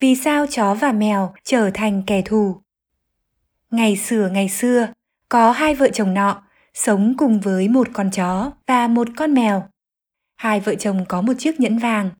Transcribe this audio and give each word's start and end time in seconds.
Vì 0.00 0.14
sao 0.14 0.46
chó 0.46 0.74
và 0.74 0.92
mèo 0.92 1.34
trở 1.44 1.70
thành 1.74 2.02
kẻ 2.06 2.22
thù? 2.22 2.56
Ngày 3.70 3.96
xưa 3.96 4.30
ngày 4.32 4.48
xưa, 4.48 4.88
có 5.28 5.52
hai 5.52 5.74
vợ 5.74 5.88
chồng 5.92 6.14
nọ 6.14 6.42
sống 6.74 7.14
cùng 7.18 7.40
với 7.40 7.68
một 7.68 7.88
con 7.92 8.10
chó 8.10 8.52
và 8.66 8.88
một 8.88 9.08
con 9.16 9.34
mèo. 9.34 9.68
Hai 10.36 10.60
vợ 10.60 10.74
chồng 10.74 11.04
có 11.08 11.22
một 11.22 11.32
chiếc 11.38 11.60
nhẫn 11.60 11.78
vàng. 11.78 12.10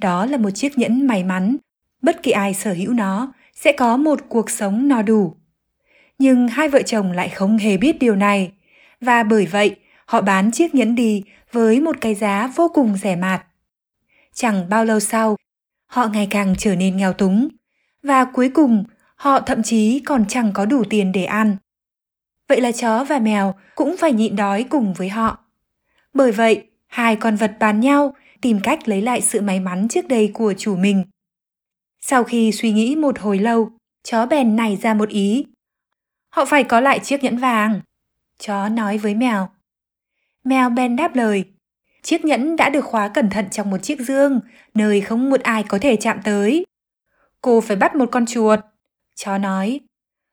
Đó 0.00 0.26
là 0.26 0.36
một 0.36 0.50
chiếc 0.50 0.78
nhẫn 0.78 1.06
may 1.06 1.24
mắn. 1.24 1.56
Bất 2.02 2.22
kỳ 2.22 2.30
ai 2.30 2.54
sở 2.54 2.72
hữu 2.72 2.92
nó 2.92 3.32
sẽ 3.54 3.72
có 3.72 3.96
một 3.96 4.20
cuộc 4.28 4.50
sống 4.50 4.88
no 4.88 5.02
đủ. 5.02 5.36
Nhưng 6.18 6.48
hai 6.48 6.68
vợ 6.68 6.82
chồng 6.82 7.12
lại 7.12 7.28
không 7.28 7.58
hề 7.58 7.76
biết 7.76 7.98
điều 7.98 8.16
này. 8.16 8.52
Và 9.00 9.22
bởi 9.22 9.46
vậy, 9.46 9.76
họ 10.06 10.20
bán 10.20 10.50
chiếc 10.50 10.74
nhẫn 10.74 10.94
đi 10.94 11.24
với 11.52 11.80
một 11.80 11.96
cái 12.00 12.14
giá 12.14 12.52
vô 12.56 12.70
cùng 12.74 12.96
rẻ 12.96 13.16
mạt. 13.16 13.46
Chẳng 14.34 14.68
bao 14.68 14.84
lâu 14.84 15.00
sau, 15.00 15.36
họ 15.90 16.06
ngày 16.06 16.26
càng 16.30 16.54
trở 16.58 16.76
nên 16.76 16.96
nghèo 16.96 17.12
túng. 17.12 17.48
Và 18.02 18.24
cuối 18.24 18.50
cùng, 18.54 18.84
họ 19.16 19.40
thậm 19.40 19.62
chí 19.62 20.00
còn 20.00 20.24
chẳng 20.28 20.52
có 20.52 20.66
đủ 20.66 20.84
tiền 20.90 21.12
để 21.12 21.24
ăn. 21.24 21.56
Vậy 22.48 22.60
là 22.60 22.72
chó 22.72 23.04
và 23.04 23.18
mèo 23.18 23.54
cũng 23.74 23.96
phải 23.96 24.12
nhịn 24.12 24.36
đói 24.36 24.64
cùng 24.70 24.94
với 24.94 25.08
họ. 25.08 25.38
Bởi 26.14 26.32
vậy, 26.32 26.66
hai 26.86 27.16
con 27.16 27.36
vật 27.36 27.52
bán 27.60 27.80
nhau 27.80 28.14
tìm 28.40 28.60
cách 28.62 28.88
lấy 28.88 29.02
lại 29.02 29.20
sự 29.20 29.40
may 29.40 29.60
mắn 29.60 29.88
trước 29.88 30.08
đây 30.08 30.30
của 30.34 30.54
chủ 30.58 30.76
mình. 30.76 31.04
Sau 32.00 32.24
khi 32.24 32.52
suy 32.52 32.72
nghĩ 32.72 32.96
một 32.96 33.18
hồi 33.18 33.38
lâu, 33.38 33.70
chó 34.02 34.26
bèn 34.26 34.56
nảy 34.56 34.76
ra 34.76 34.94
một 34.94 35.08
ý. 35.08 35.46
Họ 36.28 36.44
phải 36.44 36.64
có 36.64 36.80
lại 36.80 36.98
chiếc 36.98 37.22
nhẫn 37.22 37.36
vàng. 37.36 37.80
Chó 38.38 38.68
nói 38.68 38.98
với 38.98 39.14
mèo. 39.14 39.48
Mèo 40.44 40.70
bèn 40.70 40.96
đáp 40.96 41.14
lời. 41.16 41.44
Chiếc 42.02 42.24
nhẫn 42.24 42.56
đã 42.56 42.70
được 42.70 42.84
khóa 42.84 43.08
cẩn 43.08 43.30
thận 43.30 43.50
trong 43.50 43.70
một 43.70 43.78
chiếc 43.82 44.00
dương, 44.00 44.40
nơi 44.74 45.00
không 45.00 45.30
một 45.30 45.40
ai 45.40 45.62
có 45.62 45.78
thể 45.78 45.96
chạm 45.96 46.20
tới. 46.24 46.64
Cô 47.40 47.60
phải 47.60 47.76
bắt 47.76 47.94
một 47.94 48.08
con 48.12 48.26
chuột. 48.26 48.58
Chó 49.14 49.38
nói. 49.38 49.80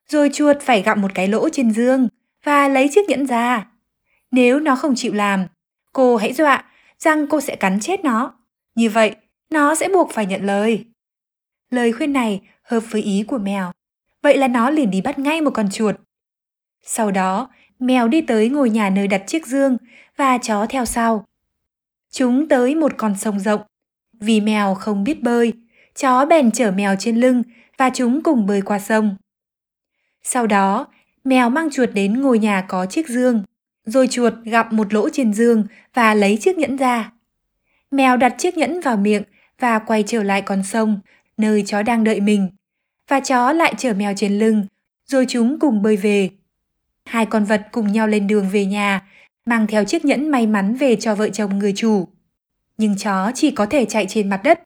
Rồi 0.09 0.29
chuột 0.33 0.57
phải 0.61 0.81
gặm 0.81 1.01
một 1.01 1.11
cái 1.13 1.27
lỗ 1.27 1.49
trên 1.49 1.71
dương 1.71 2.07
và 2.43 2.67
lấy 2.67 2.89
chiếc 2.91 3.09
nhẫn 3.09 3.25
ra. 3.25 3.67
Nếu 4.31 4.59
nó 4.59 4.75
không 4.75 4.95
chịu 4.95 5.13
làm, 5.13 5.45
cô 5.93 6.15
hãy 6.15 6.33
dọa 6.33 6.63
rằng 6.99 7.27
cô 7.27 7.41
sẽ 7.41 7.55
cắn 7.55 7.79
chết 7.79 8.03
nó. 8.03 8.33
Như 8.75 8.89
vậy, 8.89 9.15
nó 9.49 9.75
sẽ 9.75 9.89
buộc 9.89 10.11
phải 10.11 10.25
nhận 10.25 10.45
lời. 10.45 10.85
Lời 11.69 11.91
khuyên 11.91 12.13
này 12.13 12.41
hợp 12.63 12.83
với 12.91 13.01
ý 13.01 13.23
của 13.27 13.37
mèo. 13.37 13.71
Vậy 14.21 14.37
là 14.37 14.47
nó 14.47 14.69
liền 14.69 14.91
đi 14.91 15.01
bắt 15.01 15.19
ngay 15.19 15.41
một 15.41 15.51
con 15.53 15.69
chuột. 15.69 15.95
Sau 16.83 17.11
đó, 17.11 17.49
mèo 17.79 18.07
đi 18.07 18.21
tới 18.21 18.49
ngôi 18.49 18.69
nhà 18.69 18.89
nơi 18.89 19.07
đặt 19.07 19.23
chiếc 19.27 19.47
dương 19.47 19.77
và 20.17 20.37
chó 20.37 20.65
theo 20.69 20.85
sau. 20.85 21.25
Chúng 22.11 22.47
tới 22.47 22.75
một 22.75 22.91
con 22.97 23.17
sông 23.17 23.39
rộng. 23.39 23.61
Vì 24.19 24.41
mèo 24.41 24.73
không 24.73 25.03
biết 25.03 25.23
bơi, 25.23 25.53
chó 25.95 26.25
bèn 26.25 26.51
chở 26.51 26.71
mèo 26.71 26.95
trên 26.99 27.17
lưng 27.17 27.43
và 27.77 27.89
chúng 27.93 28.23
cùng 28.23 28.45
bơi 28.45 28.61
qua 28.61 28.79
sông. 28.79 29.15
Sau 30.23 30.47
đó, 30.47 30.87
mèo 31.23 31.49
mang 31.49 31.69
chuột 31.71 31.89
đến 31.93 32.21
ngôi 32.21 32.39
nhà 32.39 32.65
có 32.67 32.85
chiếc 32.85 33.07
dương. 33.07 33.43
Rồi 33.85 34.07
chuột 34.07 34.33
gặp 34.43 34.73
một 34.73 34.93
lỗ 34.93 35.09
trên 35.09 35.33
dương 35.33 35.63
và 35.93 36.13
lấy 36.13 36.37
chiếc 36.41 36.57
nhẫn 36.57 36.75
ra. 36.77 37.11
Mèo 37.91 38.17
đặt 38.17 38.35
chiếc 38.37 38.57
nhẫn 38.57 38.81
vào 38.81 38.97
miệng 38.97 39.23
và 39.59 39.79
quay 39.79 40.03
trở 40.07 40.23
lại 40.23 40.41
con 40.41 40.63
sông, 40.63 40.99
nơi 41.37 41.63
chó 41.65 41.83
đang 41.83 42.03
đợi 42.03 42.19
mình. 42.19 42.49
Và 43.07 43.19
chó 43.19 43.53
lại 43.53 43.73
chở 43.77 43.93
mèo 43.93 44.13
trên 44.15 44.39
lưng, 44.39 44.65
rồi 45.05 45.25
chúng 45.29 45.59
cùng 45.59 45.81
bơi 45.81 45.97
về. 45.97 46.29
Hai 47.05 47.25
con 47.25 47.43
vật 47.43 47.67
cùng 47.71 47.91
nhau 47.91 48.07
lên 48.07 48.27
đường 48.27 48.49
về 48.49 48.65
nhà, 48.65 49.07
mang 49.47 49.67
theo 49.67 49.85
chiếc 49.85 50.05
nhẫn 50.05 50.29
may 50.29 50.47
mắn 50.47 50.75
về 50.75 50.95
cho 50.95 51.15
vợ 51.15 51.29
chồng 51.29 51.59
người 51.59 51.73
chủ. 51.75 52.07
Nhưng 52.77 52.97
chó 52.97 53.31
chỉ 53.35 53.51
có 53.51 53.65
thể 53.65 53.85
chạy 53.85 54.05
trên 54.09 54.29
mặt 54.29 54.41
đất, 54.43 54.59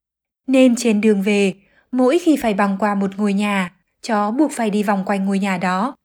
nên 0.48 0.76
trên 0.76 1.02
đường 1.02 1.22
về, 1.22 1.54
mỗi 1.92 2.20
khi 2.20 2.38
phải 2.38 2.54
băng 2.54 2.78
qua 2.80 2.96
một 2.96 3.12
ngôi 3.18 3.34
nhà, 3.34 3.72
chó 4.02 4.32
buộc 4.32 4.52
phải 4.52 4.70
đi 4.70 4.84
vòng 4.84 5.04
quanh 5.06 5.26
ngôi 5.26 5.40
nhà 5.40 5.58
đó. 5.58 5.96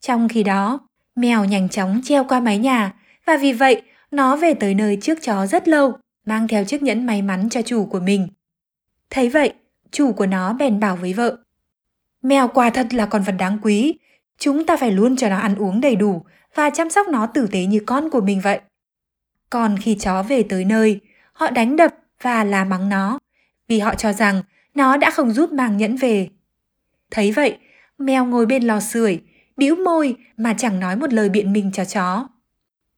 Trong 0.00 0.28
khi 0.28 0.42
đó, 0.42 0.80
mèo 1.16 1.44
nhanh 1.44 1.68
chóng 1.68 2.00
treo 2.04 2.24
qua 2.24 2.40
mái 2.40 2.58
nhà 2.58 2.94
và 3.26 3.36
vì 3.36 3.52
vậy 3.52 3.82
nó 4.10 4.36
về 4.36 4.54
tới 4.54 4.74
nơi 4.74 4.98
trước 5.00 5.18
chó 5.22 5.46
rất 5.46 5.68
lâu, 5.68 5.92
mang 6.26 6.48
theo 6.48 6.64
chiếc 6.64 6.82
nhẫn 6.82 7.06
may 7.06 7.22
mắn 7.22 7.48
cho 7.48 7.62
chủ 7.62 7.86
của 7.86 8.00
mình. 8.00 8.28
Thấy 9.10 9.28
vậy, 9.28 9.52
chủ 9.90 10.12
của 10.12 10.26
nó 10.26 10.52
bèn 10.52 10.80
bảo 10.80 10.96
với 10.96 11.12
vợ. 11.12 11.36
Mèo 12.22 12.48
quả 12.48 12.70
thật 12.70 12.94
là 12.94 13.06
con 13.06 13.22
vật 13.22 13.34
đáng 13.38 13.58
quý, 13.62 13.94
chúng 14.40 14.66
ta 14.66 14.76
phải 14.76 14.92
luôn 14.92 15.16
cho 15.16 15.28
nó 15.28 15.38
ăn 15.38 15.54
uống 15.54 15.80
đầy 15.80 15.96
đủ 15.96 16.22
và 16.54 16.70
chăm 16.70 16.90
sóc 16.90 17.08
nó 17.08 17.26
tử 17.26 17.46
tế 17.52 17.64
như 17.64 17.80
con 17.86 18.10
của 18.10 18.20
mình 18.20 18.40
vậy. 18.40 18.60
Còn 19.50 19.76
khi 19.78 19.94
chó 19.94 20.22
về 20.22 20.42
tới 20.42 20.64
nơi, 20.64 21.00
họ 21.32 21.50
đánh 21.50 21.76
đập 21.76 21.94
và 22.22 22.44
la 22.44 22.64
mắng 22.64 22.88
nó, 22.88 23.18
vì 23.68 23.78
họ 23.78 23.94
cho 23.94 24.12
rằng 24.12 24.42
nó 24.74 24.96
đã 24.96 25.10
không 25.10 25.32
giúp 25.32 25.52
mang 25.52 25.76
nhẫn 25.76 25.96
về. 25.96 26.28
Thấy 27.10 27.32
vậy, 27.32 27.58
mèo 27.98 28.24
ngồi 28.24 28.46
bên 28.46 28.62
lò 28.62 28.80
sưởi, 28.80 29.20
bĩu 29.56 29.76
môi 29.76 30.16
mà 30.36 30.54
chẳng 30.54 30.80
nói 30.80 30.96
một 30.96 31.12
lời 31.12 31.28
biện 31.28 31.52
minh 31.52 31.70
cho 31.72 31.84
chó. 31.84 32.28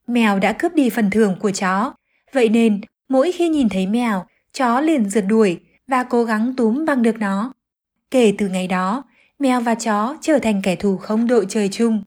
Mèo 0.06 0.38
đã 0.38 0.52
cướp 0.52 0.74
đi 0.74 0.90
phần 0.90 1.10
thưởng 1.10 1.36
của 1.40 1.50
chó, 1.50 1.94
vậy 2.32 2.48
nên 2.48 2.80
mỗi 3.08 3.32
khi 3.32 3.48
nhìn 3.48 3.68
thấy 3.68 3.86
mèo, 3.86 4.26
chó 4.52 4.80
liền 4.80 5.10
rượt 5.10 5.24
đuổi 5.28 5.60
và 5.86 6.04
cố 6.04 6.24
gắng 6.24 6.54
túm 6.56 6.84
bằng 6.84 7.02
được 7.02 7.18
nó. 7.18 7.52
Kể 8.10 8.34
từ 8.38 8.48
ngày 8.48 8.68
đó, 8.68 9.04
mèo 9.42 9.60
và 9.60 9.74
chó 9.74 10.16
trở 10.20 10.38
thành 10.38 10.62
kẻ 10.62 10.76
thù 10.76 10.96
không 10.96 11.26
đội 11.26 11.46
trời 11.48 11.68
chung. 11.68 12.02